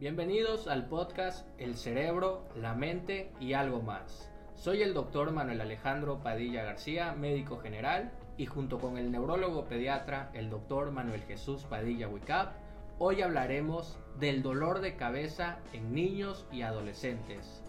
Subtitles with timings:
[0.00, 4.28] Bienvenidos al podcast El cerebro, la mente y algo más.
[4.56, 10.32] Soy el doctor Manuel Alejandro Padilla García, médico general, y junto con el neurólogo pediatra,
[10.34, 12.54] el doctor Manuel Jesús Padilla Wicap,
[12.98, 17.62] hoy hablaremos del dolor de cabeza en niños y adolescentes.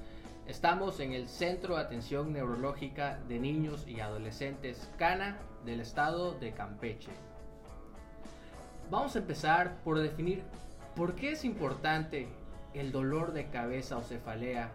[0.48, 6.54] Estamos en el Centro de Atención Neurológica de Niños y Adolescentes CANA del estado de
[6.54, 7.12] Campeche.
[8.89, 10.44] Vamos a empezar por definir
[10.96, 12.27] por qué es importante
[12.73, 14.72] el dolor de cabeza o cefalea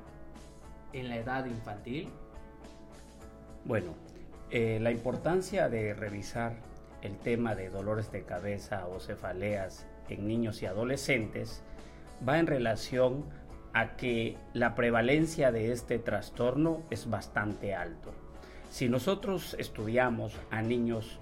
[0.93, 2.09] en la edad infantil.
[3.65, 3.95] Bueno,
[4.51, 6.55] eh, la importancia de revisar
[7.02, 11.62] el tema de dolores de cabeza o cefaleas en niños y adolescentes
[12.27, 13.24] va en relación
[13.73, 18.12] a que la prevalencia de este trastorno es bastante alto.
[18.71, 21.18] Si nosotros estudiamos a niños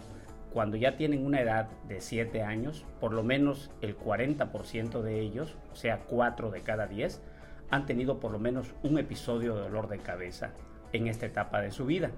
[0.52, 5.56] cuando ya tienen una edad de 7 años, por lo menos el 40% de ellos,
[5.72, 7.20] o sea 4 de cada 10,
[7.70, 10.52] han tenido por lo menos un episodio de dolor de cabeza
[10.92, 12.10] en esta etapa de su vida.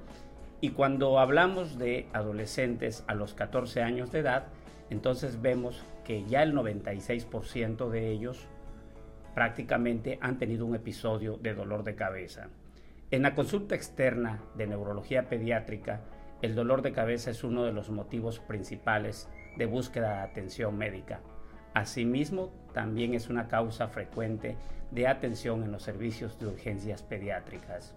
[0.61, 4.45] Y cuando hablamos de adolescentes a los 14 años de edad,
[4.91, 8.47] entonces vemos que ya el 96% de ellos
[9.34, 12.48] prácticamente han tenido un episodio de dolor de cabeza.
[13.11, 16.01] En la consulta externa de neurología pediátrica,
[16.42, 21.20] el dolor de cabeza es uno de los motivos principales de búsqueda de atención médica.
[21.74, 24.56] Asimismo, también es una causa frecuente
[24.91, 27.94] de atención en los servicios de urgencias pediátricas.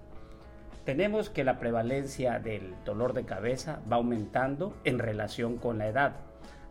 [0.86, 6.14] Tenemos que la prevalencia del dolor de cabeza va aumentando en relación con la edad.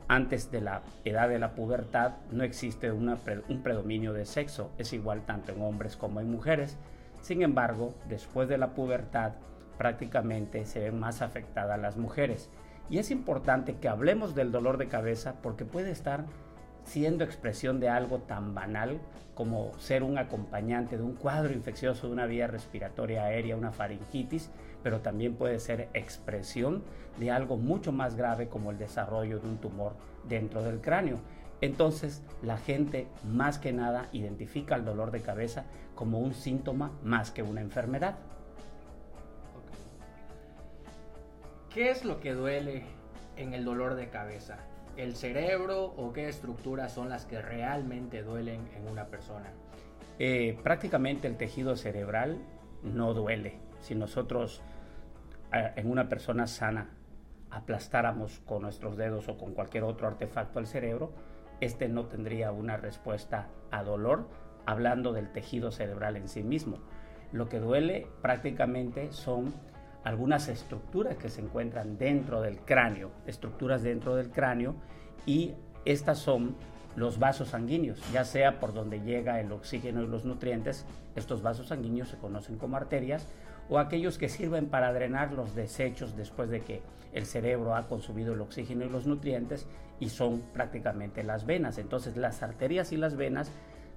[0.07, 5.25] Antes de la edad de la pubertad no existe un predominio de sexo, es igual
[5.25, 6.77] tanto en hombres como en mujeres.
[7.23, 9.33] Sin embargo, después de la pubertad
[9.79, 12.51] prácticamente se ven más afectadas las mujeres.
[12.91, 16.25] Y es importante que hablemos del dolor de cabeza porque puede estar
[16.85, 19.01] siendo expresión de algo tan banal
[19.35, 24.51] como ser un acompañante de un cuadro infeccioso de una vía respiratoria aérea, una faringitis,
[24.83, 26.83] pero también puede ser expresión
[27.19, 29.95] de algo mucho más grave como el desarrollo de un tumor
[30.29, 31.19] dentro del cráneo.
[31.61, 37.31] Entonces la gente más que nada identifica el dolor de cabeza como un síntoma más
[37.31, 38.17] que una enfermedad.
[41.75, 42.83] ¿Qué es lo que duele
[43.37, 44.59] en el dolor de cabeza?
[44.99, 49.51] ¿El cerebro o qué estructuras son las que realmente duelen en una persona?
[50.19, 52.37] Eh, prácticamente el tejido cerebral
[52.83, 53.55] no duele.
[53.81, 54.61] Si nosotros
[55.51, 56.91] en una persona sana
[57.51, 61.15] aplastáramos con nuestros dedos o con cualquier otro artefacto al cerebro,
[61.61, 64.29] este no tendría una respuesta a dolor
[64.67, 66.81] hablando del tejido cerebral en sí mismo.
[67.33, 69.55] Lo que duele prácticamente son
[70.05, 74.75] algunas estructuras que se encuentran dentro del cráneo, estructuras dentro del cráneo,
[75.27, 75.55] y
[75.85, 76.57] estas son
[76.97, 80.85] los vasos sanguíneos, ya sea por donde llega el oxígeno y los nutrientes,
[81.17, 83.27] estos vasos sanguíneos se conocen como arterias,
[83.69, 88.35] o aquellos que sirven para drenar los desechos después de que el cerebro ha consumido
[88.35, 89.67] el oxígeno y los nutrientes,
[90.01, 91.79] y son prácticamente las venas.
[91.79, 93.53] Entonces las arterias y las venas,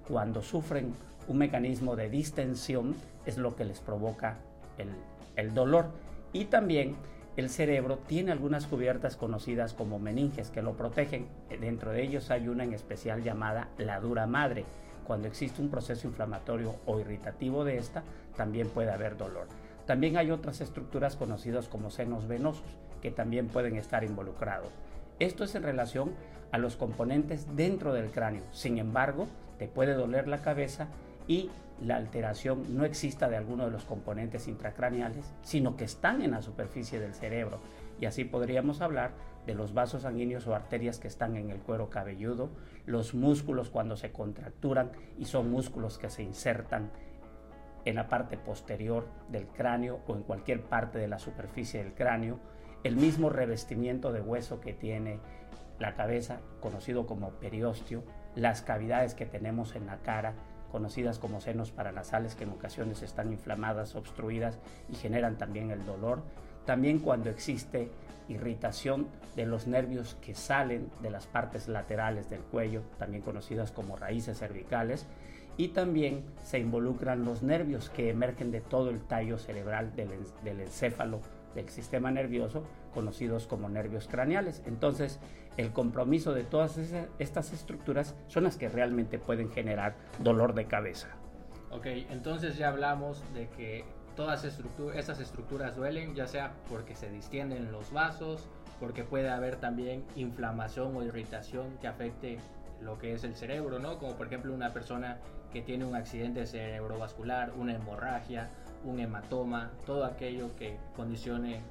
[0.07, 0.93] cuando sufren
[1.27, 2.95] un mecanismo de distensión,
[3.25, 4.37] es lo que les provoca
[4.77, 4.89] el,
[5.35, 5.87] el dolor.
[6.33, 6.95] Y también
[7.37, 11.27] el cerebro tiene algunas cubiertas conocidas como meninges que lo protegen.
[11.59, 14.65] Dentro de ellos hay una en especial llamada la dura madre.
[15.05, 18.03] Cuando existe un proceso inflamatorio o irritativo de esta,
[18.35, 19.47] también puede haber dolor.
[19.85, 22.65] También hay otras estructuras conocidas como senos venosos
[23.01, 24.71] que también pueden estar involucrados.
[25.19, 26.13] Esto es en relación
[26.51, 28.43] a los componentes dentro del cráneo.
[28.51, 29.27] Sin embargo,
[29.59, 30.87] te puede doler la cabeza
[31.27, 31.49] y
[31.81, 36.41] la alteración no exista de alguno de los componentes intracraneales, sino que están en la
[36.41, 37.59] superficie del cerebro.
[37.99, 39.11] Y así podríamos hablar
[39.45, 42.49] de los vasos sanguíneos o arterias que están en el cuero cabelludo,
[42.85, 46.91] los músculos cuando se contracturan y son músculos que se insertan
[47.85, 52.39] en la parte posterior del cráneo o en cualquier parte de la superficie del cráneo,
[52.83, 55.19] el mismo revestimiento de hueso que tiene
[55.79, 58.03] la cabeza, conocido como periósteo,
[58.35, 60.33] las cavidades que tenemos en la cara,
[60.75, 64.59] conocidas como senos paranasales que en ocasiones están inflamadas, obstruidas
[64.91, 66.21] y generan también el dolor.
[66.65, 67.89] También cuando existe
[68.27, 69.07] irritación
[69.37, 74.37] de los nervios que salen de las partes laterales del cuello, también conocidas como raíces
[74.37, 75.05] cervicales,
[75.55, 81.21] y también se involucran los nervios que emergen de todo el tallo cerebral del, encéfalo
[81.55, 84.61] del sistema nervioso, conocidos como nervios craneales.
[84.65, 85.21] Entonces,
[85.57, 86.77] el compromiso de todas
[87.19, 91.09] estas estructuras son las que realmente pueden generar dolor de cabeza.
[91.71, 93.85] Ok, entonces ya hablamos de que
[94.15, 98.47] todas estas estructuras duelen, ya sea porque se distienden los vasos,
[98.79, 102.37] porque puede haber también inflamación o irritación que afecte
[102.81, 103.97] lo que es el cerebro, ¿no?
[103.99, 105.17] Como por ejemplo una persona
[105.51, 108.49] que tiene un accidente cerebrovascular, una hemorragia,
[108.83, 111.61] un hematoma, todo aquello que condicione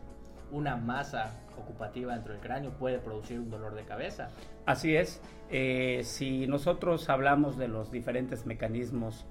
[0.54, 4.30] una masa ocupativa dentro del cráneo puede producir un dolor de cabeza.
[4.66, 5.20] Así es.
[5.50, 9.26] Eh, si nosotros hablamos de los diferentes mecanismos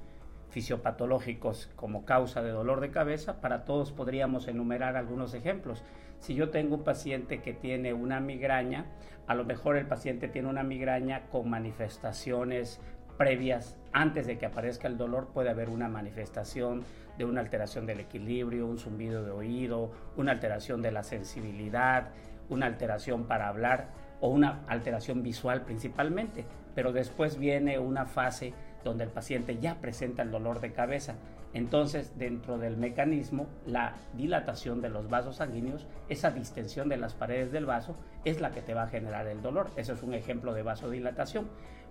[0.49, 5.81] fisiopatológicos como causa de dolor de cabeza, para todos podríamos enumerar algunos ejemplos.
[6.19, 8.85] Si yo tengo un paciente que tiene una migraña,
[9.25, 12.79] a lo mejor el paciente tiene una migraña con manifestaciones
[13.17, 16.83] previas, antes de que aparezca el dolor, puede haber una manifestación
[17.17, 22.09] de una alteración del equilibrio, un zumbido de oído, una alteración de la sensibilidad,
[22.49, 23.89] una alteración para hablar
[24.19, 26.45] o una alteración visual principalmente.
[26.75, 31.15] Pero después viene una fase donde el paciente ya presenta el dolor de cabeza.
[31.53, 37.51] Entonces, dentro del mecanismo, la dilatación de los vasos sanguíneos, esa distensión de las paredes
[37.51, 37.95] del vaso,
[38.25, 39.67] es la que te va a generar el dolor.
[39.75, 41.47] Eso es un ejemplo de vasodilatación.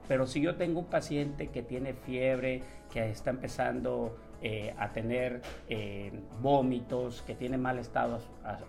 [0.09, 2.63] Pero si yo tengo un paciente que tiene fiebre,
[2.93, 8.21] que está empezando eh, a tener eh, vómitos, que tiene mal estado,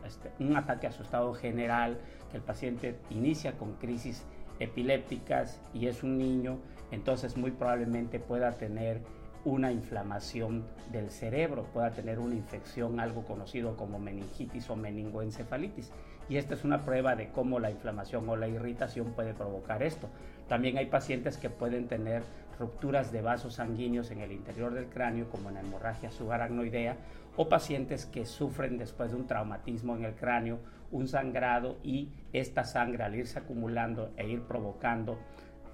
[0.05, 1.97] este, un ataque a su estado general,
[2.31, 4.23] que el paciente inicia con crisis
[4.59, 6.59] epilépticas y es un niño,
[6.91, 9.01] entonces muy probablemente pueda tener
[9.45, 15.91] una inflamación del cerebro, pueda tener una infección, algo conocido como meningitis o meningoencefalitis.
[16.29, 20.07] Y esta es una prueba de cómo la inflamación o la irritación puede provocar esto.
[20.47, 22.23] También hay pacientes que pueden tener
[22.57, 26.95] rupturas de vasos sanguíneos en el interior del cráneo, como en hemorragia subaracnoidea,
[27.35, 30.59] o pacientes que sufren después de un traumatismo en el cráneo,
[30.91, 35.17] un sangrado y esta sangre al irse acumulando e ir provocando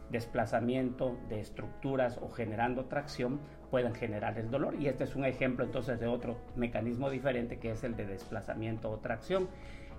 [0.09, 3.39] desplazamiento de estructuras o generando tracción
[3.69, 4.75] pueden generar el dolor.
[4.75, 8.89] Y este es un ejemplo entonces de otro mecanismo diferente que es el de desplazamiento
[8.89, 9.47] o tracción.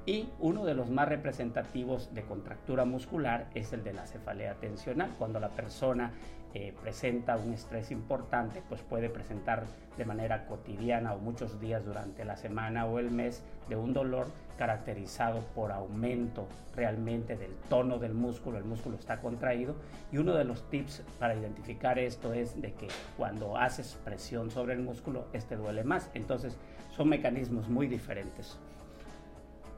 [0.07, 5.15] Y uno de los más representativos de contractura muscular es el de la cefalea tensional.
[5.19, 6.13] Cuando la persona
[6.55, 12.25] eh, presenta un estrés importante, pues puede presentar de manera cotidiana o muchos días durante
[12.25, 14.27] la semana o el mes de un dolor
[14.61, 16.47] caracterizado por aumento
[16.77, 19.75] realmente del tono del músculo, el músculo está contraído
[20.13, 22.87] y uno de los tips para identificar esto es de que
[23.17, 26.11] cuando haces presión sobre el músculo, este duele más.
[26.13, 26.59] Entonces
[26.95, 28.59] son mecanismos muy diferentes.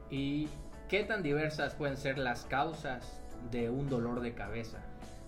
[0.09, 0.49] ¿Y
[0.89, 3.21] qué tan diversas pueden ser las causas
[3.51, 4.79] de un dolor de cabeza?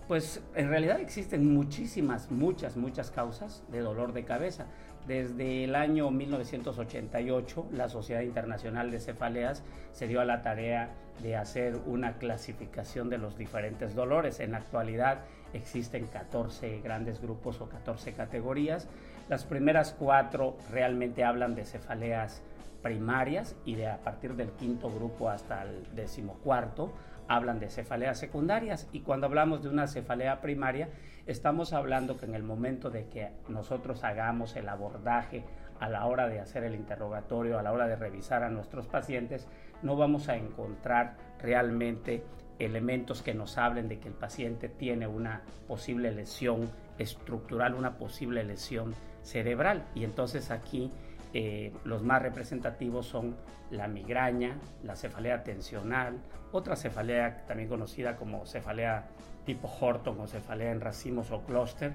[0.10, 4.66] Pues en realidad existen muchísimas, muchas, muchas causas de dolor de cabeza.
[5.08, 10.90] Desde el año 1988, la Sociedad Internacional de Cefaleas se dio a la tarea
[11.22, 14.40] de hacer una clasificación de los diferentes dolores.
[14.40, 15.20] En la actualidad
[15.54, 18.88] existen 14 grandes grupos o 14 categorías.
[19.30, 22.42] Las primeras cuatro realmente hablan de cefaleas
[22.82, 26.92] primarias y de a partir del quinto grupo hasta el decimocuarto
[27.28, 30.90] hablan de cefaleas secundarias y cuando hablamos de una cefalea primaria
[31.26, 35.44] estamos hablando que en el momento de que nosotros hagamos el abordaje
[35.80, 39.48] a la hora de hacer el interrogatorio, a la hora de revisar a nuestros pacientes,
[39.82, 42.24] no vamos a encontrar realmente
[42.60, 48.44] elementos que nos hablen de que el paciente tiene una posible lesión estructural, una posible
[48.44, 49.86] lesión cerebral.
[49.94, 50.92] Y entonces aquí
[51.38, 53.36] eh, los más representativos son
[53.70, 56.18] la migraña, la cefalea tensional,
[56.54, 59.10] otra cefalea también conocida como cefalea
[59.46, 61.92] tipo Horton o cefalea en racimos o clúster.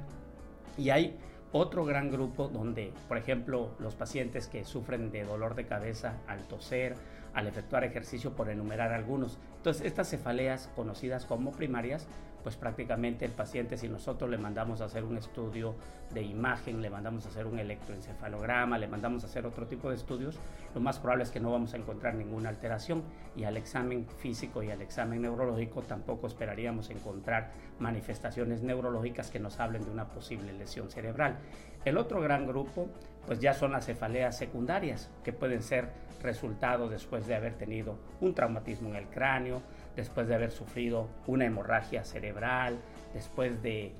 [0.76, 1.16] Y hay
[1.52, 6.40] otro gran grupo donde, por ejemplo, los pacientes que sufren de dolor de cabeza al
[6.40, 6.94] toser,
[7.32, 9.38] al efectuar ejercicio, por enumerar algunos.
[9.56, 12.06] Entonces, estas cefaleas conocidas como primarias
[12.42, 15.74] pues prácticamente el paciente, si nosotros le mandamos a hacer un estudio
[16.12, 19.96] de imagen, le mandamos a hacer un electroencefalograma, le mandamos a hacer otro tipo de
[19.96, 20.38] estudios,
[20.74, 23.02] lo más probable es que no vamos a encontrar ninguna alteración
[23.36, 29.60] y al examen físico y al examen neurológico tampoco esperaríamos encontrar manifestaciones neurológicas que nos
[29.60, 31.38] hablen de una posible lesión cerebral.
[31.84, 32.88] El otro gran grupo,
[33.26, 35.88] pues ya son las cefaleas secundarias, que pueden ser
[36.22, 39.62] resultado después de haber tenido un traumatismo en el cráneo,
[39.96, 42.78] después de haber sufrido una hemorragia cerebral,
[43.14, 43.94] después de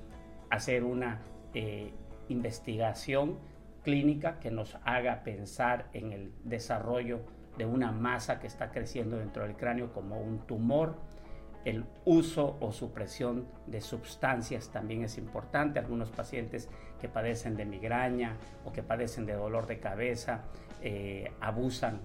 [0.49, 1.19] hacer una
[1.53, 1.91] eh,
[2.29, 3.39] investigación
[3.83, 7.21] clínica que nos haga pensar en el desarrollo
[7.57, 10.95] de una masa que está creciendo dentro del cráneo como un tumor.
[11.63, 15.79] El uso o supresión de sustancias también es importante.
[15.79, 16.69] Algunos pacientes
[16.99, 20.45] que padecen de migraña o que padecen de dolor de cabeza
[20.81, 22.01] eh, abusan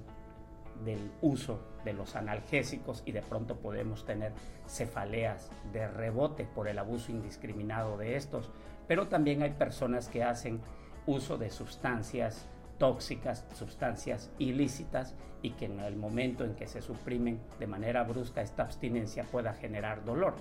[0.85, 4.33] del uso de los analgésicos y de pronto podemos tener
[4.67, 8.51] cefaleas de rebote por el abuso indiscriminado de estos.
[8.89, 10.61] Pero también hay personas que hacen
[11.07, 17.41] uso de sustancias tóxicas, sustancias ilícitas y que en el momento en que se suprimen
[17.59, 20.35] de manera brusca esta abstinencia pueda generar dolor.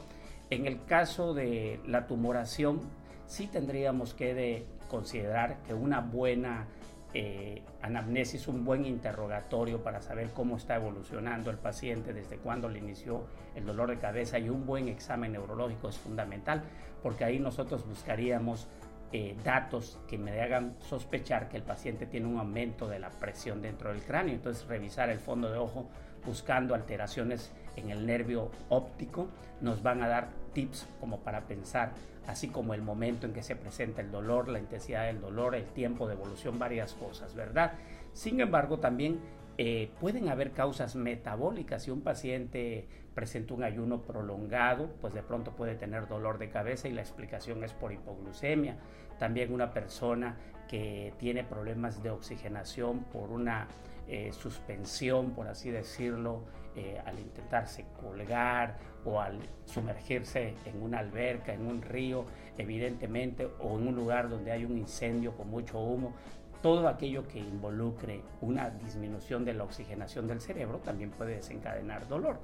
[0.50, 2.82] En el caso de la tumoración,
[3.28, 6.68] sí tendríamos que considerar que una buena
[7.18, 12.80] eh, anamnesis, un buen interrogatorio para saber cómo está evolucionando el paciente, desde cuándo le
[12.80, 13.24] inició
[13.56, 16.64] el dolor de cabeza y un buen examen neurológico es fundamental,
[17.02, 18.68] porque ahí nosotros buscaríamos
[19.14, 23.62] eh, datos que me hagan sospechar que el paciente tiene un aumento de la presión
[23.62, 24.36] dentro del cráneo.
[24.36, 25.88] Entonces, revisar el fondo de ojo
[26.26, 29.30] buscando alteraciones en el nervio óptico
[29.62, 31.92] nos van a dar tips como para pensar,
[32.26, 35.66] así como el momento en que se presenta el dolor, la intensidad del dolor, el
[35.66, 37.74] tiempo de evolución, varias cosas, ¿verdad?
[38.14, 39.20] Sin embargo, también
[39.58, 41.84] eh, pueden haber causas metabólicas.
[41.84, 46.88] Si un paciente presenta un ayuno prolongado, pues de pronto puede tener dolor de cabeza
[46.88, 48.78] y la explicación es por hipoglucemia.
[49.20, 53.68] También una persona que tiene problemas de oxigenación por una
[54.08, 56.44] eh, suspensión, por así decirlo,
[56.76, 62.26] eh, al intentarse colgar o al sumergirse en una alberca, en un río,
[62.58, 66.14] evidentemente, o en un lugar donde hay un incendio con mucho humo,
[66.62, 72.40] todo aquello que involucre una disminución de la oxigenación del cerebro también puede desencadenar dolor.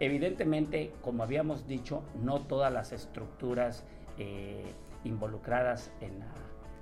[0.00, 3.84] Evidentemente, como habíamos dicho, no todas las estructuras
[4.16, 4.64] eh,
[5.04, 6.26] involucradas en la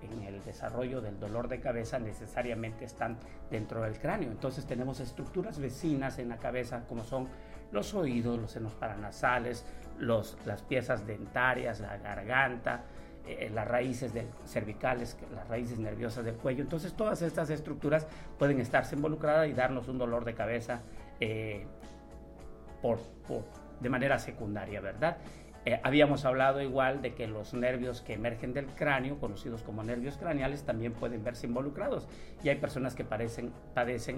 [0.03, 3.19] en el desarrollo del dolor de cabeza necesariamente están
[3.51, 4.31] dentro del cráneo.
[4.31, 7.29] Entonces tenemos estructuras vecinas en la cabeza como son
[7.73, 9.65] los oídos, los senos paranasales,
[9.99, 12.85] los, las piezas dentarias, la garganta,
[13.27, 14.13] eh, las raíces
[14.47, 16.63] cervicales, las raíces nerviosas del cuello.
[16.63, 18.07] Entonces todas estas estructuras
[18.39, 20.81] pueden estarse involucradas y darnos un dolor de cabeza
[21.21, 21.67] eh,
[22.81, 22.99] por,
[23.81, 25.19] de manera secundaria, ¿verdad?
[25.69, 30.17] Eh, habíamos hablado igual de que los nervios que emergen del cráneo, conocidos como nervios
[30.17, 32.09] craneales, también pueden verse involucrados.
[32.43, 33.53] Y hay personas que padecen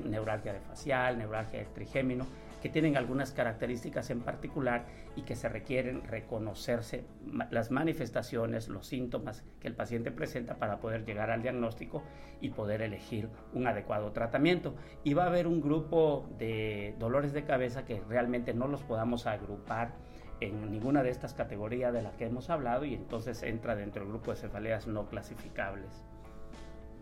[0.09, 2.25] neuralgia de facial, neuralgia de trigémino,
[2.63, 4.85] que tienen algunas características en particular
[5.17, 7.05] y que se requieren reconocerse
[7.51, 12.05] las manifestaciones, los síntomas que el paciente presenta para poder llegar al diagnóstico
[12.41, 14.77] y poder elegir un adecuado tratamiento.
[15.03, 19.27] Y va a haber un grupo de dolores de cabeza que realmente no los podamos
[19.27, 19.95] agrupar
[20.41, 24.11] en ninguna de estas categorías de las que hemos hablado y entonces entra dentro del
[24.11, 26.05] grupo de cefaleas no clasificables.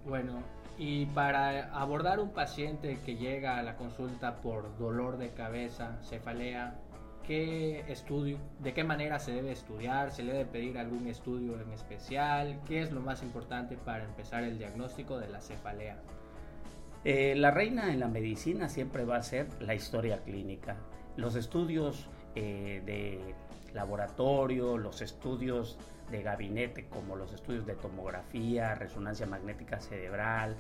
[0.04, 0.42] Bueno,
[0.78, 6.78] y para abordar un paciente que llega a la consulta por dolor de cabeza, cefalea,
[7.26, 10.12] ¿qué estudio, de qué manera se debe estudiar?
[10.12, 12.60] ¿Se le debe pedir algún estudio en especial?
[12.66, 15.96] ¿Qué es lo más importante para empezar el diagnóstico de la cefalea?
[17.04, 20.76] Eh, la reina en la medicina siempre va a ser la historia clínica.
[21.16, 22.08] Los estudios
[22.40, 23.34] eh, de
[23.74, 25.76] laboratorio, los estudios
[26.08, 30.54] de gabinete como los estudios de tomografía, resonancia magnética cerebral,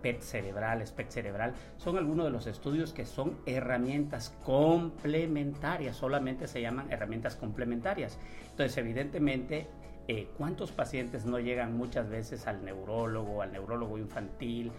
[0.00, 6.62] PET cerebral, SPECT cerebral, son algunos de los estudios que son herramientas complementarias, solamente se
[6.62, 8.18] llaman herramientas complementarias.
[8.50, 9.66] Entonces, evidentemente,
[10.06, 14.72] eh, ¿cuántos pacientes no llegan muchas veces al neurólogo, al neurólogo infantil?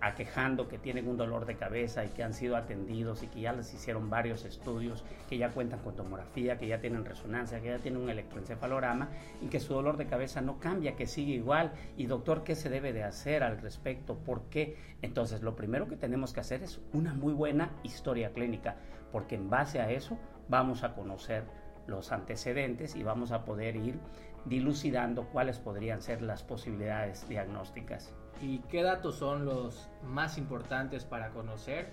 [0.00, 3.52] Aquejando que tienen un dolor de cabeza y que han sido atendidos y que ya
[3.52, 7.78] les hicieron varios estudios, que ya cuentan con tomografía, que ya tienen resonancia, que ya
[7.78, 9.08] tienen un electroencefalograma
[9.40, 11.72] y que su dolor de cabeza no cambia, que sigue igual.
[11.96, 14.16] Y doctor, ¿qué se debe de hacer al respecto?
[14.18, 14.76] ¿Por qué?
[15.02, 18.76] Entonces, lo primero que tenemos que hacer es una muy buena historia clínica,
[19.12, 21.44] porque en base a eso vamos a conocer
[21.86, 23.98] los antecedentes y vamos a poder ir
[24.44, 28.14] dilucidando cuáles podrían ser las posibilidades diagnósticas.
[28.40, 31.90] ¿Y qué datos son los más importantes para conocer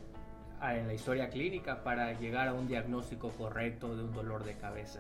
[0.60, 4.54] ah, en la historia clínica para llegar a un diagnóstico correcto de un dolor de
[4.54, 5.00] cabeza?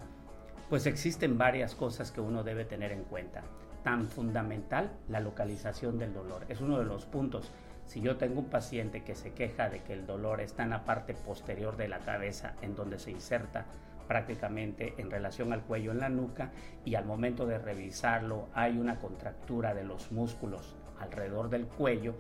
[0.70, 3.44] Pues existen varias cosas que uno debe tener en cuenta.
[3.84, 6.46] Tan fundamental la localización del dolor.
[6.50, 7.52] Es uno de los puntos.
[7.86, 10.84] Si yo tengo un paciente que se queja de que el dolor está en la
[10.84, 13.66] parte posterior de la cabeza, en donde se inserta
[14.08, 16.50] prácticamente en relación al cuello en la nuca,
[16.84, 22.16] y al momento de revisarlo hay una contractura de los músculos alrededor del cuello,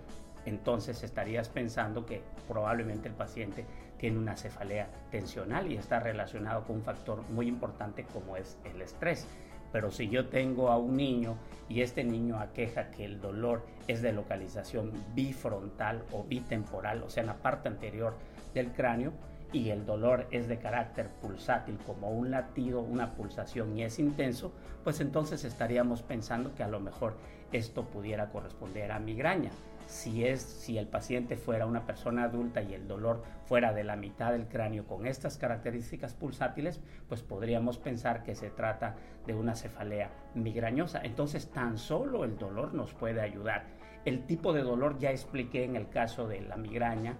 [0.45, 3.65] entonces estarías pensando que probablemente el paciente
[3.97, 8.81] tiene una cefalea tensional y está relacionado con un factor muy importante como es el
[8.81, 9.27] estrés.
[9.71, 11.35] Pero si yo tengo a un niño
[11.67, 17.21] y este niño aqueja que el dolor es de localización bifrontal o bitemporal, o sea,
[17.21, 18.15] en la parte anterior
[18.53, 19.11] del cráneo,
[19.51, 24.51] y el dolor es de carácter pulsátil como un latido, una pulsación y es intenso,
[24.83, 27.15] pues entonces estaríamos pensando que a lo mejor
[27.51, 29.51] esto pudiera corresponder a migraña.
[29.87, 33.95] Si es si el paciente fuera una persona adulta y el dolor fuera de la
[33.95, 38.95] mitad del cráneo con estas características pulsátiles, pues podríamos pensar que se trata
[39.27, 41.01] de una cefalea migrañosa.
[41.03, 43.65] Entonces, tan solo el dolor nos puede ayudar.
[44.05, 47.17] El tipo de dolor ya expliqué en el caso de la migraña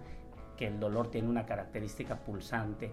[0.56, 2.90] que el dolor tiene una característica pulsante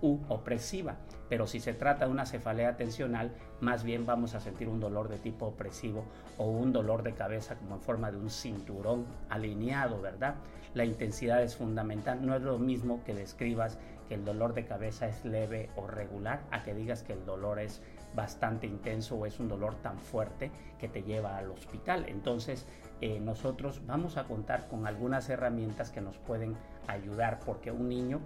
[0.00, 0.96] u opresiva.
[1.28, 5.08] Pero si se trata de una cefalea tensional, más bien vamos a sentir un dolor
[5.08, 6.04] de tipo opresivo
[6.38, 10.36] o un dolor de cabeza como en forma de un cinturón alineado, ¿verdad?
[10.74, 12.24] La intensidad es fundamental.
[12.24, 16.42] No es lo mismo que describas que el dolor de cabeza es leve o regular
[16.50, 17.80] a que digas que el dolor es
[18.14, 22.06] bastante intenso o es un dolor tan fuerte que te lleva al hospital.
[22.08, 22.66] Entonces,
[23.00, 28.20] eh, nosotros vamos a contar con algunas herramientas que nos pueden ayudar porque un niño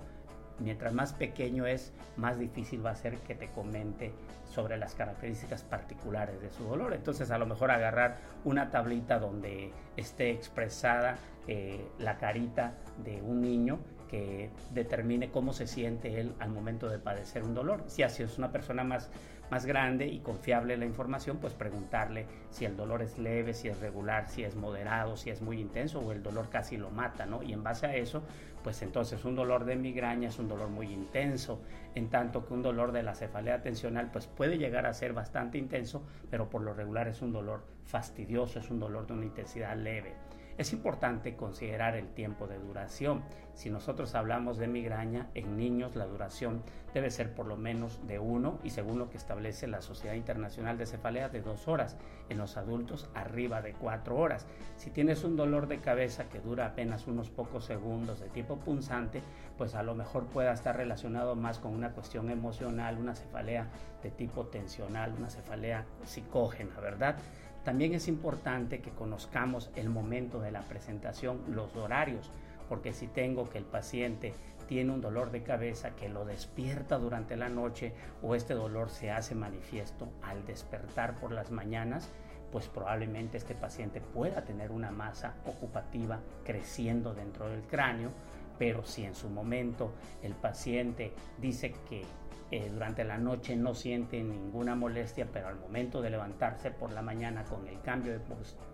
[0.60, 4.12] mientras más pequeño es, más difícil va a ser que te comente
[4.44, 6.92] sobre las características particulares de su dolor.
[6.92, 13.40] Entonces a lo mejor agarrar una tablita donde esté expresada eh, la carita de un
[13.40, 17.84] niño que determine cómo se siente él al momento de padecer un dolor.
[17.86, 19.08] Si así es una persona más
[19.50, 23.80] más grande y confiable la información, pues preguntarle si el dolor es leve, si es
[23.80, 27.42] regular, si es moderado, si es muy intenso o el dolor casi lo mata, ¿no?
[27.42, 28.22] Y en base a eso,
[28.62, 31.60] pues entonces un dolor de migraña es un dolor muy intenso,
[31.94, 35.58] en tanto que un dolor de la cefalea tensional pues puede llegar a ser bastante
[35.58, 39.76] intenso, pero por lo regular es un dolor fastidioso, es un dolor de una intensidad
[39.76, 40.29] leve.
[40.60, 43.22] Es importante considerar el tiempo de duración.
[43.54, 46.62] Si nosotros hablamos de migraña, en niños la duración
[46.92, 50.76] debe ser por lo menos de uno y según lo que establece la Sociedad Internacional
[50.76, 51.96] de Cefalea de dos horas.
[52.28, 54.46] En los adultos arriba de cuatro horas.
[54.76, 59.22] Si tienes un dolor de cabeza que dura apenas unos pocos segundos de tipo punzante,
[59.56, 63.66] pues a lo mejor pueda estar relacionado más con una cuestión emocional, una cefalea
[64.02, 67.16] de tipo tensional, una cefalea psicógena, ¿verdad?
[67.64, 72.30] También es importante que conozcamos el momento de la presentación, los horarios,
[72.68, 74.32] porque si tengo que el paciente
[74.66, 79.10] tiene un dolor de cabeza que lo despierta durante la noche o este dolor se
[79.10, 82.08] hace manifiesto al despertar por las mañanas,
[82.52, 88.10] pues probablemente este paciente pueda tener una masa ocupativa creciendo dentro del cráneo,
[88.58, 92.04] pero si en su momento el paciente dice que
[92.50, 97.02] eh, durante la noche no siente ninguna molestia, pero al momento de levantarse por la
[97.02, 98.20] mañana con el cambio de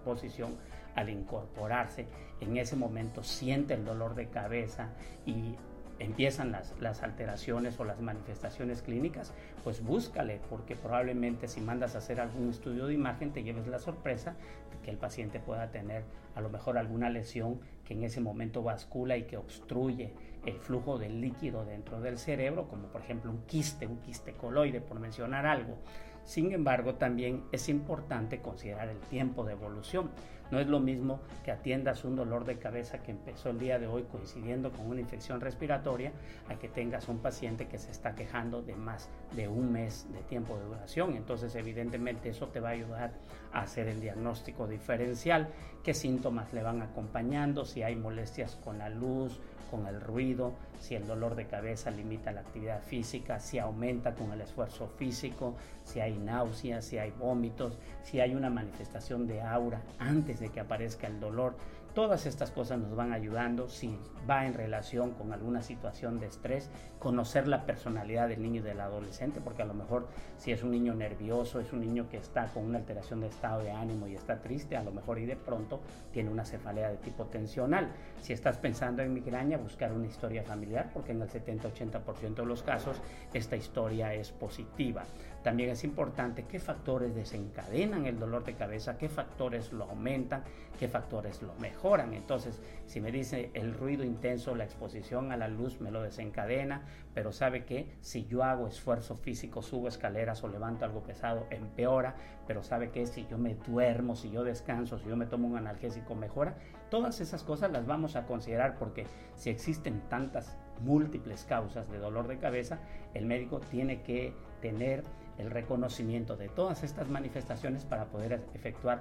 [0.04, 0.56] posición,
[0.94, 2.06] al incorporarse,
[2.40, 4.94] en ese momento siente el dolor de cabeza
[5.26, 5.56] y
[5.98, 9.32] empiezan las, las, alteraciones o las manifestaciones clínicas,
[9.64, 13.78] pues búscale, porque probablemente si mandas a hacer algún estudio de imagen te lleves la
[13.78, 14.36] sorpresa
[14.70, 16.04] de que el paciente pueda tener
[16.34, 20.12] a lo mejor alguna lesión que en ese momento bascula y que obstruye
[20.44, 24.80] el flujo del líquido dentro del cerebro, como por ejemplo un quiste, un quiste coloide,
[24.80, 25.78] por mencionar algo.
[26.24, 30.10] Sin embargo, también es importante considerar el tiempo de evolución.
[30.50, 33.86] No es lo mismo que atiendas un dolor de cabeza que empezó el día de
[33.86, 36.12] hoy coincidiendo con una infección respiratoria
[36.48, 40.20] a que tengas un paciente que se está quejando de más de un mes de
[40.22, 41.16] tiempo de duración.
[41.16, 43.12] Entonces, evidentemente, eso te va a ayudar
[43.52, 45.48] a hacer el diagnóstico diferencial,
[45.82, 50.94] qué síntomas le van acompañando, si hay molestias con la luz, con el ruido, si
[50.94, 56.00] el dolor de cabeza limita la actividad física, si aumenta con el esfuerzo físico, si
[56.00, 61.06] hay náuseas, si hay vómitos, si hay una manifestación de aura antes de que aparezca
[61.06, 61.54] el dolor.
[61.96, 63.96] Todas estas cosas nos van ayudando si
[64.28, 68.80] va en relación con alguna situación de estrés, conocer la personalidad del niño y del
[68.80, 70.06] adolescente, porque a lo mejor
[70.36, 73.62] si es un niño nervioso, es un niño que está con una alteración de estado
[73.62, 75.80] de ánimo y está triste, a lo mejor y de pronto
[76.12, 77.88] tiene una cefalea de tipo tensional.
[78.20, 82.62] Si estás pensando en migraña, buscar una historia familiar, porque en el 70-80% de los
[82.62, 83.00] casos
[83.32, 85.04] esta historia es positiva.
[85.46, 90.42] También es importante qué factores desencadenan el dolor de cabeza, qué factores lo aumentan,
[90.76, 92.14] qué factores lo mejoran.
[92.14, 96.82] Entonces, si me dice el ruido intenso, la exposición a la luz me lo desencadena,
[97.14, 102.16] pero sabe que si yo hago esfuerzo físico, subo escaleras o levanto algo pesado, empeora,
[102.48, 105.56] pero sabe que si yo me duermo, si yo descanso, si yo me tomo un
[105.56, 106.56] analgésico, mejora.
[106.90, 109.06] Todas esas cosas las vamos a considerar porque
[109.36, 112.80] si existen tantas múltiples causas de dolor de cabeza,
[113.14, 115.04] el médico tiene que tener
[115.38, 119.00] el reconocimiento de todas estas manifestaciones para poder efectuar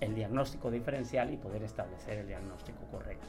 [0.00, 3.26] el diagnóstico diferencial y poder establecer el diagnóstico correcto.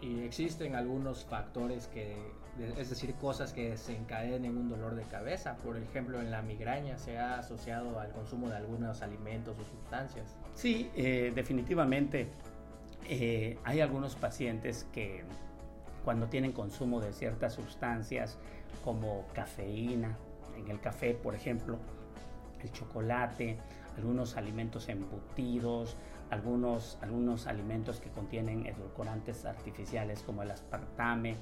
[0.00, 2.16] Y existen algunos factores que,
[2.78, 5.56] es decir, cosas que desencadenen un dolor de cabeza.
[5.56, 10.36] Por ejemplo, en la migraña se ha asociado al consumo de algunos alimentos o sustancias.
[10.54, 12.28] Sí, eh, definitivamente
[13.08, 15.22] eh, hay algunos pacientes que
[16.02, 18.38] cuando tienen consumo de ciertas sustancias
[18.82, 20.16] como cafeína,
[20.60, 21.78] en el café, por ejemplo,
[22.62, 23.58] el chocolate,
[23.96, 25.96] algunos alimentos embutidos,
[26.30, 31.36] algunos, algunos alimentos que contienen edulcorantes artificiales como el aspartame,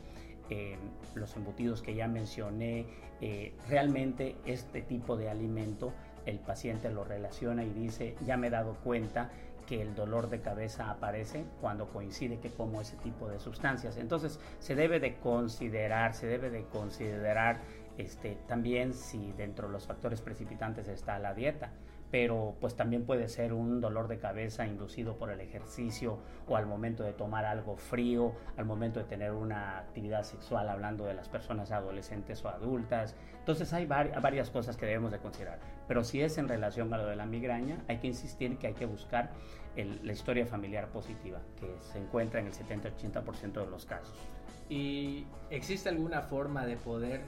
[0.51, 0.79] eh,
[1.15, 2.87] los embutidos que ya mencioné.
[3.21, 5.93] Eh, realmente este tipo de alimento
[6.25, 9.31] el paciente lo relaciona y dice, ya me he dado cuenta
[9.67, 13.99] que el dolor de cabeza aparece cuando coincide que como ese tipo de sustancias.
[13.99, 17.61] Entonces se debe de considerar, se debe de considerar
[17.99, 21.73] Este, también si dentro de los factores precipitantes está la dieta
[22.11, 26.67] pero pues también puede ser un dolor de cabeza inducido por el ejercicio o al
[26.67, 31.29] momento de tomar algo frío, al momento de tener una actividad sexual, hablando de las
[31.29, 33.15] personas adolescentes o adultas.
[33.39, 37.07] Entonces hay varias cosas que debemos de considerar, pero si es en relación a lo
[37.07, 39.31] de la migraña, hay que insistir que hay que buscar
[39.77, 44.17] la historia familiar positiva, que se encuentra en el 70-80% de los casos.
[44.69, 47.23] ¿Y existe alguna forma de poder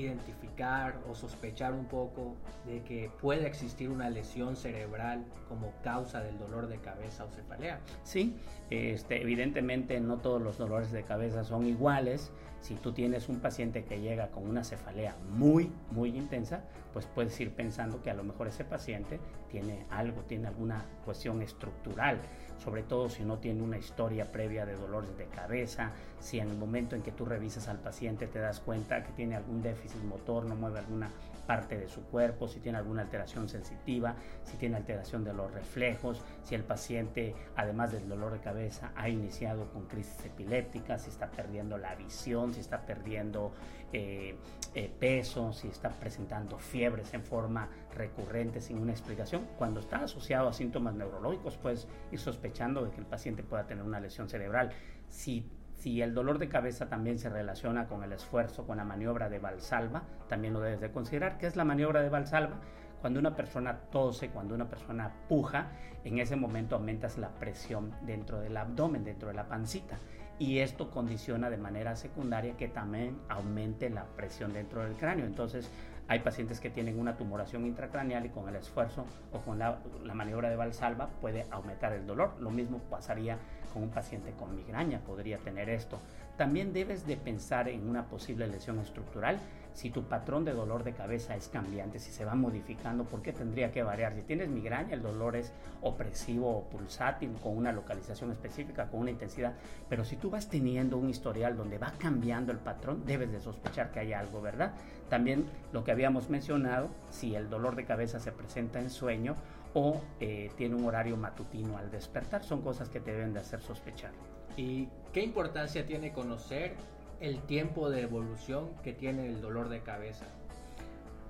[0.00, 2.34] identificar o sospechar un poco
[2.66, 7.80] de que puede existir una lesión cerebral como causa del dolor de cabeza o cefalea.
[8.04, 8.36] Sí,
[8.70, 12.30] este, evidentemente no todos los dolores de cabeza son iguales.
[12.60, 17.38] Si tú tienes un paciente que llega con una cefalea muy, muy intensa, pues puedes
[17.40, 22.18] ir pensando que a lo mejor ese paciente tiene algo, tiene alguna cuestión estructural
[22.62, 26.56] sobre todo si no tiene una historia previa de dolores de cabeza, si en el
[26.56, 30.44] momento en que tú revisas al paciente te das cuenta que tiene algún déficit motor,
[30.44, 31.10] no mueve alguna
[31.46, 36.22] parte de su cuerpo, si tiene alguna alteración sensitiva, si tiene alteración de los reflejos,
[36.42, 41.30] si el paciente, además del dolor de cabeza, ha iniciado con crisis epilépticas, si está
[41.30, 43.52] perdiendo la visión, si está perdiendo
[43.92, 44.36] eh,
[44.74, 49.46] eh, peso, si está presentando fiebres en forma recurrente sin una explicación.
[49.56, 53.84] Cuando está asociado a síntomas neurológicos, puedes ir sospechando de que el paciente pueda tener
[53.84, 54.70] una lesión cerebral.
[55.08, 55.48] Si
[55.86, 59.38] si el dolor de cabeza también se relaciona con el esfuerzo, con la maniobra de
[59.38, 61.38] Valsalva, también lo debes de considerar.
[61.38, 62.56] ¿Qué es la maniobra de Valsalva?
[63.00, 65.68] Cuando una persona tose, cuando una persona puja,
[66.02, 69.96] en ese momento aumentas la presión dentro del abdomen, dentro de la pancita.
[70.40, 75.24] Y esto condiciona de manera secundaria que también aumente la presión dentro del cráneo.
[75.24, 75.70] Entonces,
[76.08, 79.78] hay pacientes que tienen una tumoración intracraneal y con el esfuerzo o con la,
[80.14, 82.34] maniobra de Valsalva puede aumentar el dolor.
[82.40, 83.38] Lo mismo pasaría
[83.82, 85.98] un paciente con migraña, podría tener esto.
[86.36, 89.38] También debes de pensar en una posible lesión estructural
[89.76, 93.34] si tu patrón de dolor de cabeza es cambiante, si se va modificando, ¿por qué
[93.34, 94.14] tendría que variar?
[94.14, 99.10] Si tienes migraña, el dolor es opresivo o pulsátil, con una localización específica, con una
[99.10, 99.52] intensidad,
[99.90, 103.90] pero si tú vas teniendo un historial donde va cambiando el patrón, debes de sospechar
[103.90, 104.72] que hay algo, ¿verdad?
[105.10, 109.34] También lo que habíamos mencionado, si el dolor de cabeza se presenta en sueño
[109.74, 113.60] o eh, tiene un horario matutino al despertar, son cosas que te deben de hacer
[113.60, 114.12] sospechar.
[114.56, 116.74] ¿Y qué importancia tiene conocer
[117.20, 120.26] el tiempo de evolución que tiene el dolor de cabeza?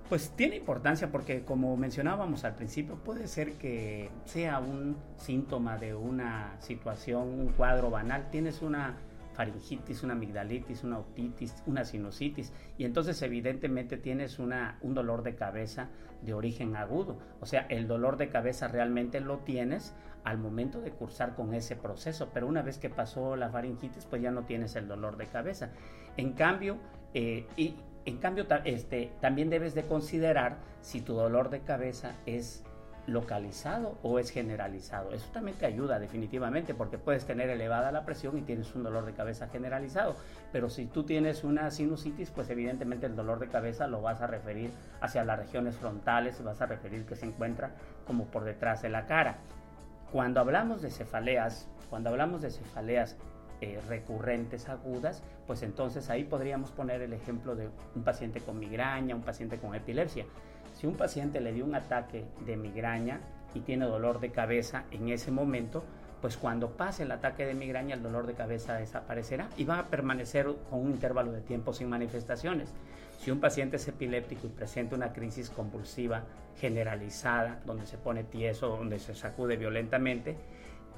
[0.08, 5.94] Pues tiene importancia porque como mencionábamos al principio, puede ser que sea un síntoma de
[5.94, 8.30] una situación, un cuadro banal.
[8.30, 8.96] Tienes una
[9.36, 15.36] faringitis, una amigdalitis, una otitis, una sinusitis y entonces evidentemente tienes una, un dolor de
[15.36, 15.88] cabeza
[16.22, 17.18] de origen agudo.
[17.40, 19.94] O sea, el dolor de cabeza realmente lo tienes
[20.24, 24.22] al momento de cursar con ese proceso, pero una vez que pasó la faringitis, pues
[24.22, 25.70] ya no tienes el dolor de cabeza.
[26.16, 26.78] En cambio,
[27.14, 32.64] eh, y, en cambio este, también debes de considerar si tu dolor de cabeza es
[33.06, 35.12] localizado o es generalizado.
[35.12, 39.06] Eso también te ayuda definitivamente porque puedes tener elevada la presión y tienes un dolor
[39.06, 40.16] de cabeza generalizado.
[40.52, 44.26] Pero si tú tienes una sinusitis, pues evidentemente el dolor de cabeza lo vas a
[44.26, 47.70] referir hacia las regiones frontales, vas a referir que se encuentra
[48.06, 49.38] como por detrás de la cara.
[50.10, 53.16] Cuando hablamos de cefaleas, cuando hablamos de cefaleas
[53.60, 59.14] eh, recurrentes agudas, pues entonces ahí podríamos poner el ejemplo de un paciente con migraña,
[59.14, 60.26] un paciente con epilepsia.
[60.76, 63.20] Si un paciente le dio un ataque de migraña
[63.54, 65.82] y tiene dolor de cabeza en ese momento,
[66.20, 69.86] pues cuando pase el ataque de migraña el dolor de cabeza desaparecerá y va a
[69.86, 72.68] permanecer con un intervalo de tiempo sin manifestaciones.
[73.18, 76.24] Si un paciente es epiléptico y presenta una crisis convulsiva
[76.60, 80.36] generalizada, donde se pone tieso, donde se sacude violentamente,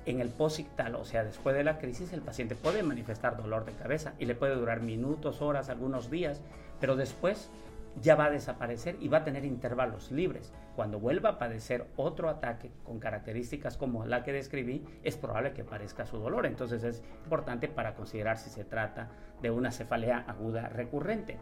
[0.06, 3.72] en el posictal, o sea, después de la crisis, el paciente puede manifestar dolor de
[3.72, 6.40] cabeza y le puede durar minutos, horas, algunos días,
[6.80, 7.50] pero después
[8.00, 10.52] ya va a desaparecer y va a tener intervalos libres.
[10.76, 15.64] Cuando vuelva a padecer otro ataque con características como la que describí, es probable que
[15.64, 16.46] parezca su dolor.
[16.46, 19.10] Entonces es importante para considerar si se trata
[19.42, 21.38] de una cefalea aguda recurrente.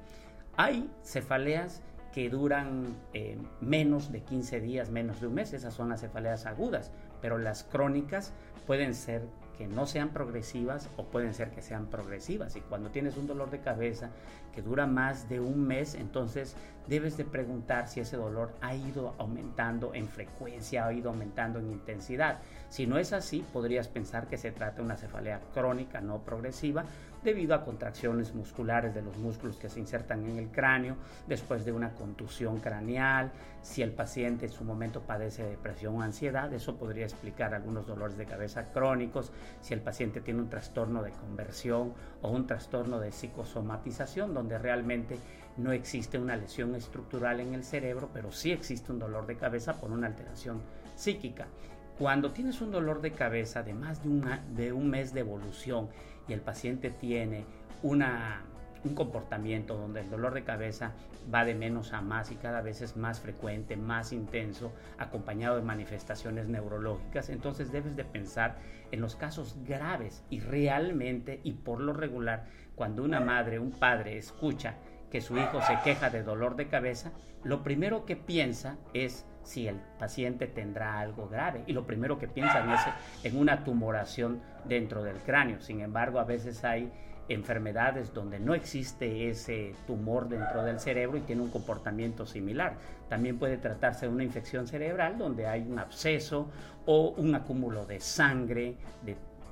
[0.57, 5.91] Hay cefaleas que duran eh, menos de 15 días, menos de un mes, esas son
[5.91, 6.91] las cefaleas agudas,
[7.21, 8.33] pero las crónicas
[8.67, 9.23] pueden ser
[9.57, 12.57] que no sean progresivas o pueden ser que sean progresivas.
[12.57, 14.11] Y cuando tienes un dolor de cabeza
[14.55, 19.15] que dura más de un mes, entonces debes de preguntar si ese dolor ha ido
[19.19, 22.39] aumentando en frecuencia, ha ido aumentando en intensidad.
[22.69, 26.85] Si no es así, podrías pensar que se trata de una cefalea crónica no progresiva
[27.27, 31.73] debido a contracciones musculares de los músculos que se insertan en el cráneo después de
[31.73, 33.33] una contusión craneal.
[33.63, 38.17] Si el paciente en su momento padece depresión o ansiedad, eso podría explicar algunos dolores
[38.17, 39.33] de cabeza crónicos.
[39.61, 45.19] Si el paciente tiene un trastorno de conversión o un trastorno de psicosomatización, donde realmente
[45.57, 49.81] no existe una lesión estructural en el cerebro, pero sí existe un dolor de cabeza
[49.81, 50.63] por una alteración
[50.95, 51.49] psíquica.
[51.99, 55.89] Cuando tienes un dolor de cabeza de más de, de un mes de evolución
[56.29, 57.45] y el paciente tiene
[57.83, 58.43] una
[58.87, 60.93] un comportamiento donde el dolor de cabeza
[61.33, 65.63] va de menos a más y cada vez es más frecuente, más intenso, acompañado de
[65.63, 68.57] manifestaciones neurológicas, entonces debes de pensar
[68.93, 74.17] en los casos graves y realmente y por lo regular, cuando una madre, un padre
[74.19, 74.77] escucha
[75.11, 77.13] que su hijo se queja de dolor de cabeza,
[77.43, 82.27] lo primero que piensa es si el paciente tendrá algo grave y lo primero que
[82.27, 82.65] piensa
[83.23, 85.61] es en una tumoración dentro del cráneo.
[85.61, 86.91] Sin embargo, a veces hay
[87.29, 92.75] enfermedades donde no existe ese tumor dentro del cerebro y tiene un comportamiento similar.
[93.09, 96.49] También puede tratarse de una infección cerebral donde hay un absceso
[96.85, 98.77] o un acúmulo de sangre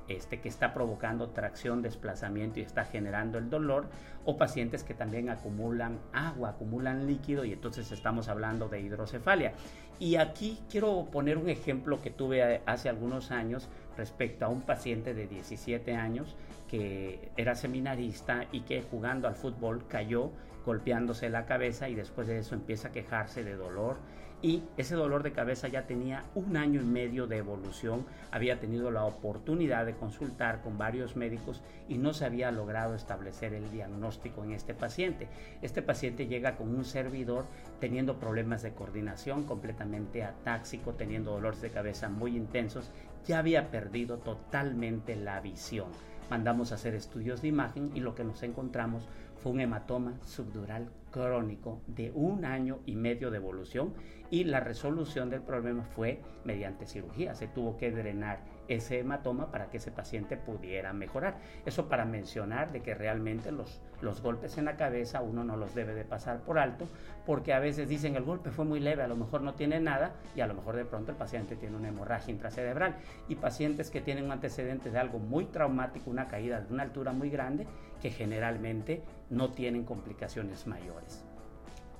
[0.07, 3.87] este, que está provocando tracción, desplazamiento y está generando el dolor,
[4.23, 9.53] o pacientes que también acumulan agua, acumulan líquido y entonces estamos hablando de hidrocefalia.
[9.99, 15.13] Y aquí quiero poner un ejemplo que tuve hace algunos años respecto a un paciente
[15.13, 16.35] de 17 años
[16.69, 20.31] que era seminarista y que jugando al fútbol cayó
[20.65, 23.97] golpeándose la cabeza y después de eso empieza a quejarse de dolor
[24.45, 28.91] y ese dolor de cabeza ya tenía un año y medio de evolución, había tenido
[28.91, 34.43] la oportunidad de consultar con varios médicos y no se había logrado establecer el diagnóstico
[34.43, 35.29] en este paciente.
[35.63, 37.47] Este paciente llega con un servidor
[37.79, 42.91] teniendo problemas de coordinación, completamente atáxico, teniendo dolores de cabeza muy intensos,
[43.25, 45.87] ya había perdido totalmente la visión
[46.29, 49.07] mandamos a hacer estudios de imagen y lo que nos encontramos
[49.37, 53.93] fue un hematoma subdural crónico de un año y medio de evolución
[54.31, 57.35] y la resolución del problema fue mediante cirugía.
[57.35, 61.37] Se tuvo que drenar ese hematoma para que ese paciente pudiera mejorar.
[61.65, 65.75] Eso para mencionar de que realmente los, los golpes en la cabeza uno no los
[65.75, 66.87] debe de pasar por alto
[67.25, 70.13] porque a veces dicen el golpe fue muy leve, a lo mejor no tiene nada
[70.35, 72.95] y a lo mejor de pronto el paciente tiene una hemorragia intracerebral
[73.27, 77.13] y pacientes que tienen un antecedente de algo muy traumático, una caída de una altura
[77.13, 77.65] muy grande
[78.01, 81.23] que generalmente no tienen complicaciones mayores.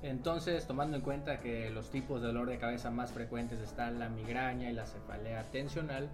[0.03, 4.07] Entonces, tomando en cuenta que los tipos de dolor de cabeza más frecuentes están la
[4.07, 6.09] migraña y la cefalea tensional,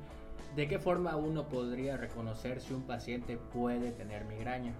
[0.56, 4.74] ¿de qué forma uno podría reconocer si un paciente puede tener migraña?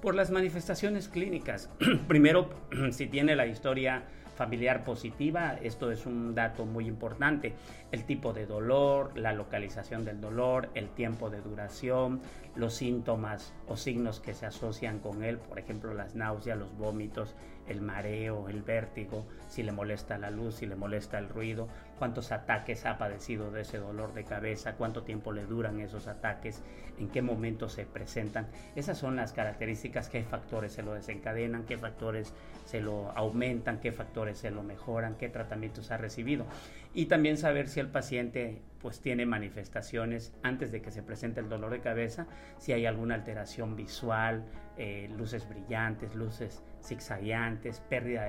[0.00, 1.70] Por las manifestaciones clínicas.
[2.08, 2.50] Primero,
[2.90, 7.54] si tiene la historia familiar positiva, esto es un dato muy importante.
[7.92, 12.20] El tipo de dolor, la localización del dolor, el tiempo de duración,
[12.56, 17.34] los síntomas o signos que se asocian con él, por ejemplo las náuseas, los vómitos,
[17.68, 22.32] el mareo, el vértigo, si le molesta la luz, si le molesta el ruido, cuántos
[22.32, 26.62] ataques ha padecido de ese dolor de cabeza, cuánto tiempo le duran esos ataques,
[26.98, 28.46] en qué momento se presentan.
[28.76, 32.32] Esas son las características, qué factores se lo desencadenan, qué factores
[32.64, 36.46] se lo aumentan, qué factores se lo mejoran, qué tratamientos ha recibido.
[36.92, 41.48] Y también saber si el paciente pues tiene manifestaciones antes de que se presente el
[41.48, 42.26] dolor de cabeza,
[42.58, 44.44] si hay alguna alteración visual,
[44.76, 48.26] eh, luces brillantes, luces zigzagueantes, pérdida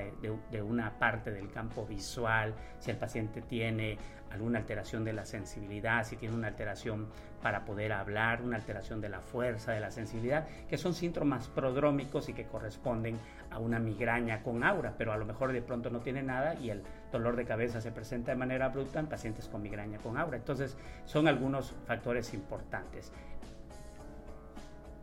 [0.52, 3.98] de, una parte del campo visual, si el paciente tiene
[4.32, 7.08] alguna alteración de la sensibilidad, si tiene una alteración
[7.42, 12.30] para poder hablar, una alteración de la fuerza, de la sensibilidad, que son síntomas prodrómicos
[12.30, 13.18] y que corresponden
[13.50, 16.70] a una migraña con aura, pero a lo mejor de pronto no tiene nada y
[16.70, 20.38] el dolor de cabeza se presenta de manera bruta en pacientes con migraña con aura.
[20.38, 23.12] Entonces, son algunos factores importantes.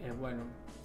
[0.01, 0.43] Eh, bueno,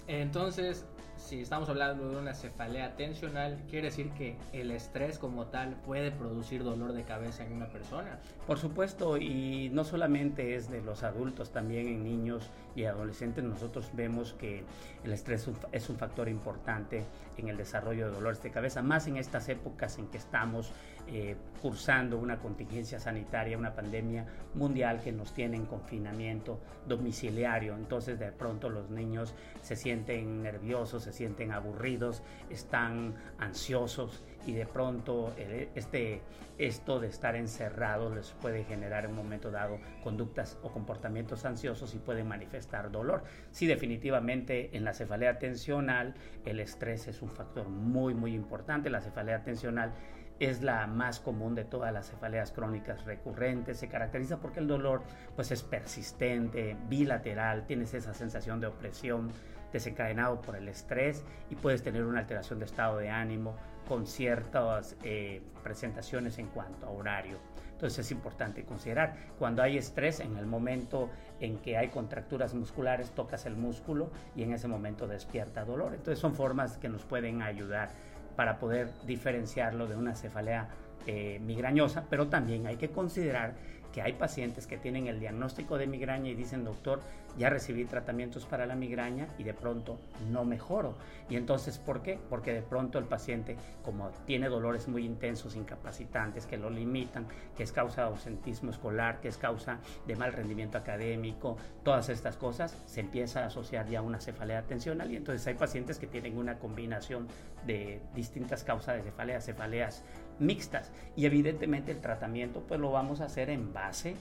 [0.08, 0.84] entonces,
[1.18, 6.10] si estamos hablando de una cefalea tensional, quiere decir que el estrés como tal puede
[6.10, 8.18] producir dolor de cabeza en una persona.
[8.46, 13.90] Por supuesto, y no solamente es de los adultos, también en niños y adolescentes nosotros
[13.94, 14.64] vemos que
[15.04, 17.04] el estrés es un factor importante
[17.36, 20.72] en el desarrollo de dolores de cabeza, más en estas épocas en que estamos
[21.10, 27.74] eh, cursando una contingencia sanitaria, una pandemia mundial que nos tiene en confinamiento domiciliario.
[27.74, 34.66] Entonces de pronto los niños se sienten nerviosos, se sienten aburridos, están ansiosos y de
[34.66, 36.20] pronto eh, este,
[36.58, 41.94] esto de estar encerrado les puede generar en un momento dado conductas o comportamientos ansiosos
[41.94, 43.22] y pueden manifestar dolor.
[43.50, 48.90] Sí, definitivamente en la cefalea tensional el estrés es un factor muy, muy importante.
[48.90, 49.92] La cefalea tensional
[50.40, 53.78] es la más común de todas las cefaleas crónicas recurrentes.
[53.78, 55.02] Se caracteriza porque el dolor
[55.34, 59.30] pues, es persistente, bilateral, tienes esa sensación de opresión
[59.72, 64.96] desencadenado por el estrés y puedes tener una alteración de estado de ánimo con ciertas
[65.02, 67.38] eh, presentaciones en cuanto a horario.
[67.72, 73.12] Entonces es importante considerar, cuando hay estrés, en el momento en que hay contracturas musculares,
[73.12, 75.94] tocas el músculo y en ese momento despierta dolor.
[75.94, 77.90] Entonces son formas que nos pueden ayudar
[78.34, 80.68] para poder diferenciarlo de una cefalea
[81.06, 83.54] eh, migrañosa, pero también hay que considerar
[83.92, 87.00] que hay pacientes que tienen el diagnóstico de migraña y dicen, doctor,
[87.38, 89.98] ya recibí tratamientos para la migraña y de pronto
[90.30, 90.94] no mejoro.
[91.30, 92.18] Y entonces, ¿por qué?
[92.28, 97.62] Porque de pronto el paciente, como tiene dolores muy intensos, incapacitantes, que lo limitan, que
[97.62, 102.76] es causa de ausentismo escolar, que es causa de mal rendimiento académico, todas estas cosas,
[102.86, 106.58] se empieza a asociar ya una cefalea tensional y entonces hay pacientes que tienen una
[106.58, 107.28] combinación
[107.66, 110.04] de distintas causas de cefalea, cefaleas
[110.40, 110.90] mixtas.
[111.16, 114.16] Y evidentemente el tratamiento pues lo vamos a hacer en base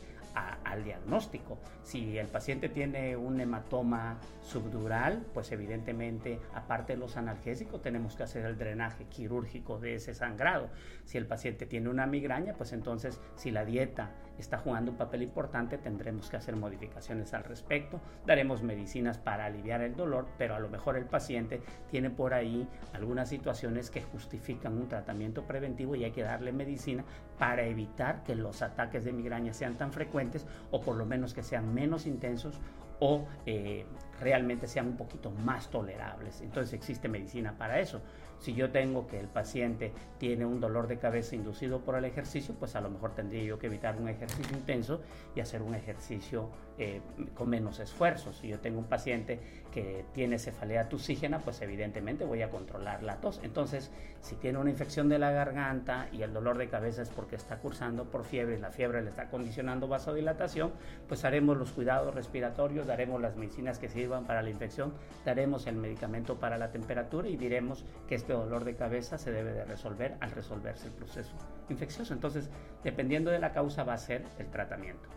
[0.63, 1.57] al diagnóstico.
[1.83, 8.23] Si el paciente tiene un hematoma subdural, pues evidentemente, aparte de los analgésicos, tenemos que
[8.23, 10.69] hacer el drenaje quirúrgico de ese sangrado.
[11.05, 15.23] Si el paciente tiene una migraña, pues entonces, si la dieta está jugando un papel
[15.23, 17.99] importante, tendremos que hacer modificaciones al respecto.
[18.25, 22.67] Daremos medicinas para aliviar el dolor, pero a lo mejor el paciente tiene por ahí
[22.93, 27.03] algunas situaciones que justifican un tratamiento preventivo y hay que darle medicina
[27.37, 31.43] para evitar que los ataques de migraña sean tan frecuentes o por lo menos que
[31.43, 32.59] sean menos intensos
[32.99, 33.85] o eh,
[34.19, 36.41] realmente sean un poquito más tolerables.
[36.41, 38.01] Entonces existe medicina para eso.
[38.39, 42.55] Si yo tengo que el paciente tiene un dolor de cabeza inducido por el ejercicio,
[42.55, 45.01] pues a lo mejor tendría yo que evitar un ejercicio intenso
[45.35, 47.01] y hacer un ejercicio eh,
[47.33, 48.33] con menos esfuerzo.
[48.33, 49.39] Si yo tengo un paciente
[49.71, 53.39] que tiene cefalea tusígena, pues evidentemente voy a controlar la tos.
[53.43, 57.35] Entonces, si tiene una infección de la garganta y el dolor de cabeza es porque
[57.35, 60.71] está cursando por fiebre y la fiebre le está condicionando vasodilatación,
[61.07, 64.93] pues haremos los cuidados respiratorios, daremos las medicinas que sirvan para la infección,
[65.25, 69.53] daremos el medicamento para la temperatura y diremos que este dolor de cabeza se debe
[69.53, 71.33] de resolver al resolverse el proceso
[71.69, 72.13] infeccioso.
[72.13, 72.49] Entonces,
[72.83, 75.07] dependiendo de la causa va a ser el tratamiento.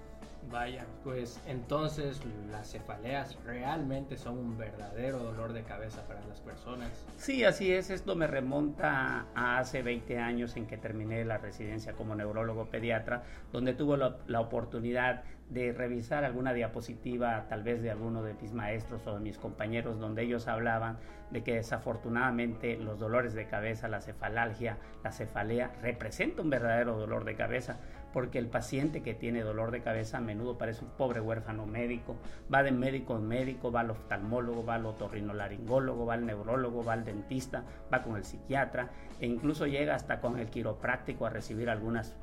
[0.48, 7.06] Vaya, pues entonces las cefaleas realmente son un verdadero dolor de cabeza para las personas.
[7.18, 7.90] Sí, así es.
[7.90, 13.22] Esto me remonta a hace 20 años en que terminé la residencia como neurólogo pediatra,
[13.52, 19.06] donde tuve la, oportunidad de revisar alguna diapositiva, tal vez de alguno de mis maestros
[19.06, 20.98] o de mis compañeros, donde ellos hablaban
[21.30, 27.24] de que desafortunadamente los dolores de cabeza, la cefalalgia, la cefalea, representa un verdadero dolor
[27.24, 27.78] de cabeza
[28.12, 32.16] porque el paciente que tiene dolor de cabeza a menudo parece un pobre huérfano médico,
[32.52, 36.94] va de médico en médico, va al oftalmólogo, va al otorrinolaringólogo, va al neurólogo, va
[36.94, 41.70] al dentista, va con el psiquiatra e incluso llega hasta con el quiropráctico a recibir
[41.70, 42.14] algunos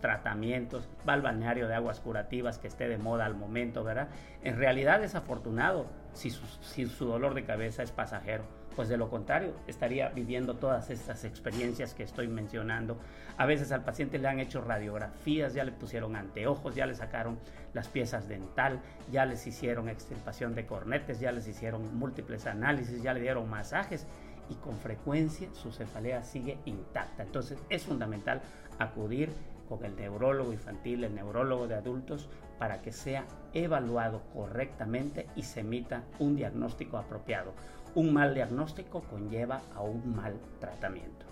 [0.00, 4.08] tratamientos, va al balneario de aguas curativas que esté de moda al momento, ¿verdad?
[4.42, 5.14] En realidad es
[6.14, 11.24] si su dolor de cabeza es pasajero pues de lo contrario, estaría viviendo todas estas
[11.24, 12.96] experiencias que estoy mencionando.
[13.36, 17.38] A veces al paciente le han hecho radiografías, ya le pusieron anteojos, ya le sacaron
[17.72, 23.14] las piezas dental, ya les hicieron extirpación de cornetes, ya les hicieron múltiples análisis, ya
[23.14, 24.06] le dieron masajes
[24.50, 27.22] y con frecuencia su cefalea sigue intacta.
[27.22, 28.42] Entonces es fundamental
[28.78, 29.30] acudir
[29.68, 35.60] con el neurólogo infantil, el neurólogo de adultos, para que sea evaluado correctamente y se
[35.60, 37.52] emita un diagnóstico apropiado
[37.94, 41.26] un mal diagnóstico conlleva a un mal tratamiento.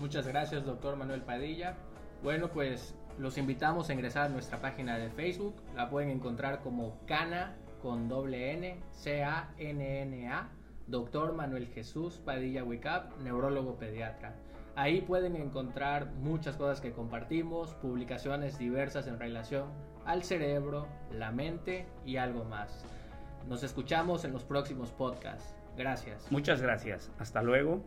[0.00, 1.76] Muchas gracias, doctor Manuel Padilla.
[2.22, 5.54] Bueno, pues los invitamos a ingresar a nuestra página de Facebook.
[5.74, 10.48] La pueden encontrar como Cana con doble N, C-A-N-N-A,
[10.86, 14.34] doctor Manuel Jesús Padilla Wicap, neurólogo pediatra.
[14.76, 19.68] Ahí pueden encontrar muchas cosas que compartimos, publicaciones diversas en relación
[20.06, 22.84] al cerebro, la mente y algo más.
[23.48, 25.54] Nos escuchamos en los próximos podcasts.
[25.76, 26.30] Gracias.
[26.30, 27.10] Muchas gracias.
[27.18, 27.82] Hasta luego.